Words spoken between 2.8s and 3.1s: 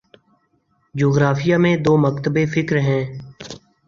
ہیں